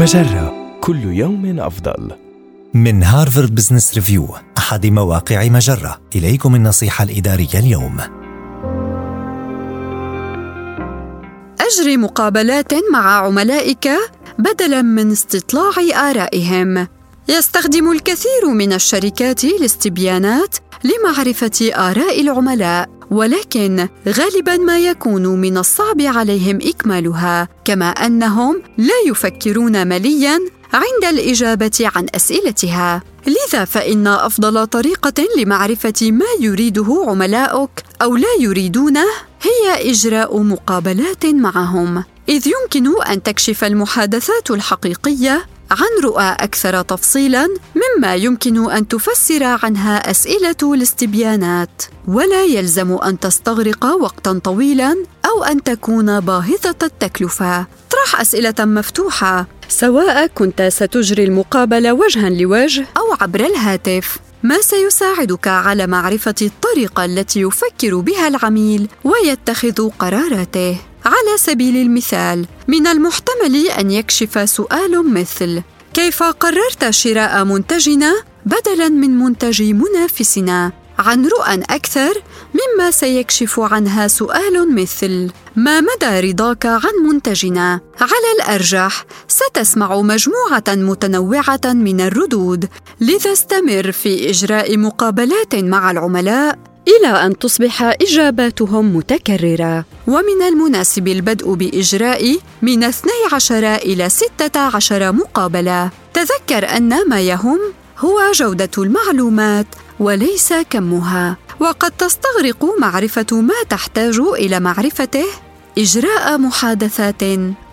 مجرة 0.00 0.78
كل 0.80 1.04
يوم 1.04 1.60
أفضل. 1.60 2.10
من 2.74 3.02
هارفارد 3.02 3.54
بزنس 3.54 3.94
ريفيو 3.94 4.28
أحد 4.58 4.86
مواقع 4.86 5.48
مجرة 5.48 6.00
إليكم 6.16 6.54
النصيحة 6.54 7.04
الإدارية 7.04 7.58
اليوم 7.58 7.96
أجري 11.60 11.96
مقابلات 11.96 12.72
مع 12.92 13.26
عملائك 13.26 13.88
بدلاً 14.38 14.82
من 14.82 15.10
استطلاع 15.10 16.10
آرائهم. 16.10 16.86
يستخدم 17.28 17.92
الكثير 17.92 18.48
من 18.54 18.72
الشركات 18.72 19.44
الاستبيانات 19.44 20.56
لمعرفة 20.84 21.70
آراء 21.74 22.20
العملاء، 22.20 22.88
ولكن 23.10 23.88
غالباً 24.08 24.56
ما 24.56 24.78
يكون 24.78 25.26
من 25.26 25.58
الصعب 25.58 26.00
عليهم 26.00 26.58
إكمالها، 26.62 27.48
كما 27.64 27.90
أنهم 27.90 28.62
لا 28.78 28.94
يفكرون 29.06 29.86
ملياً 29.86 30.38
عند 30.72 31.04
الإجابة 31.18 31.90
عن 31.94 32.06
أسئلتها. 32.14 33.02
لذا 33.26 33.64
فإن 33.64 34.06
أفضل 34.06 34.66
طريقة 34.66 35.24
لمعرفة 35.38 36.10
ما 36.10 36.26
يريده 36.40 37.04
عملاؤك 37.08 37.70
أو 38.02 38.16
لا 38.16 38.34
يريدونه 38.40 39.06
هي 39.42 39.90
إجراء 39.90 40.42
مقابلات 40.42 41.26
معهم، 41.26 42.04
إذ 42.28 42.46
يمكن 42.46 43.02
أن 43.02 43.22
تكشف 43.22 43.64
المحادثات 43.64 44.50
الحقيقية 44.50 45.46
عن 45.70 46.04
رؤى 46.04 46.36
أكثر 46.40 46.82
تفصيلا 46.82 47.48
مما 47.74 48.14
يمكن 48.14 48.70
أن 48.70 48.88
تفسر 48.88 49.44
عنها 49.44 50.10
أسئلة 50.10 50.74
الاستبيانات. 50.74 51.82
ولا 52.08 52.44
يلزم 52.44 52.92
أن 52.92 53.20
تستغرق 53.20 53.84
وقتا 53.84 54.40
طويلا 54.44 54.96
أو 55.24 55.44
أن 55.44 55.62
تكون 55.62 56.20
باهظة 56.20 56.76
التكلفة. 56.82 57.60
اطرح 57.60 58.20
أسئلة 58.20 58.54
مفتوحة. 58.58 59.46
سواء 59.68 60.26
كنت 60.26 60.62
ستجري 60.62 61.24
المقابلة 61.24 61.92
وجها 61.92 62.30
لوجه 62.30 62.86
أو 62.96 63.16
عبر 63.20 63.40
الهاتف. 63.40 64.18
ما 64.42 64.60
سيساعدك 64.60 65.48
على 65.48 65.86
معرفة 65.86 66.34
الطريقة 66.42 67.04
التي 67.04 67.40
يفكر 67.40 67.96
بها 67.96 68.28
العميل 68.28 68.88
ويتخذ 69.04 69.88
قراراته؟ 69.98 70.89
على 71.04 71.36
سبيل 71.36 71.76
المثال 71.76 72.46
من 72.68 72.86
المحتمل 72.86 73.66
أن 73.78 73.90
يكشف 73.90 74.48
سؤال 74.50 75.12
مثل 75.12 75.62
كيف 75.94 76.22
قررت 76.22 76.90
شراء 76.90 77.44
منتجنا 77.44 78.14
بدلا 78.46 78.88
من 78.88 79.18
منتج 79.18 79.62
منافسنا؟ 79.62 80.72
عن 81.00 81.26
رؤى 81.26 81.62
أكثر 81.70 82.22
مما 82.54 82.90
سيكشف 82.90 83.60
عنها 83.60 84.08
سؤال 84.08 84.74
مثل 84.74 85.30
ما 85.56 85.80
مدى 85.80 86.30
رضاك 86.30 86.66
عن 86.66 86.94
منتجنا؟ 87.08 87.80
على 88.00 88.28
الأرجح 88.36 89.04
ستسمع 89.28 90.00
مجموعة 90.00 90.64
متنوعة 90.68 91.60
من 91.64 92.00
الردود 92.00 92.68
لذا 93.00 93.32
استمر 93.32 93.92
في 93.92 94.30
إجراء 94.30 94.78
مقابلات 94.78 95.54
مع 95.54 95.90
العملاء 95.90 96.58
إلى 96.88 97.26
أن 97.26 97.38
تصبح 97.38 97.82
إجاباتهم 97.82 98.96
متكررة. 98.96 99.84
ومن 100.06 100.42
المناسب 100.48 101.08
البدء 101.08 101.54
بإجراء 101.54 102.38
من 102.62 102.84
12 102.84 103.74
إلى 103.74 104.08
16 104.08 105.12
مقابلة. 105.12 105.90
تذكر 106.14 106.76
أن 106.76 107.08
ما 107.08 107.20
يهم 107.20 107.58
هو 108.00 108.32
جودة 108.34 108.70
المعلومات 108.78 109.66
وليس 109.98 110.52
كمها. 110.70 111.36
وقد 111.60 111.90
تستغرق 111.90 112.64
معرفة 112.80 113.26
ما 113.32 113.54
تحتاج 113.68 114.18
إلى 114.18 114.60
معرفته 114.60 115.24
إجراء 115.78 116.38
محادثات 116.38 117.22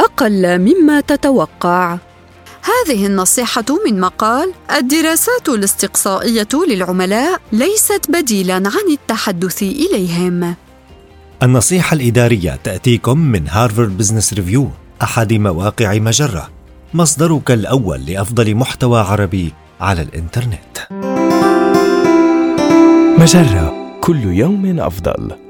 أقل 0.00 0.58
مما 0.58 1.00
تتوقع. 1.00 1.98
هذه 2.62 3.06
النصيحة 3.06 3.64
من 3.86 4.00
مقال 4.00 4.52
الدراسات 4.76 5.48
الاستقصائية 5.48 6.48
للعملاء 6.68 7.40
ليست 7.52 8.10
بديلا 8.10 8.54
عن 8.54 8.90
التحدث 8.90 9.62
إليهم. 9.62 10.54
النصيحة 11.42 11.94
الإدارية 11.94 12.58
تأتيكم 12.64 13.18
من 13.18 13.48
هارفارد 13.48 13.98
بزنس 13.98 14.32
ريفيو 14.34 14.70
أحد 15.02 15.32
مواقع 15.32 15.94
مجرة، 15.98 16.50
مصدرك 16.94 17.50
الأول 17.50 18.06
لأفضل 18.06 18.54
محتوى 18.54 19.00
عربي. 19.00 19.52
على 19.80 20.02
الإنترنت. 20.02 20.78
مجرة 23.20 23.74
كل 24.00 24.24
يوم 24.24 24.80
أفضل. 24.80 25.45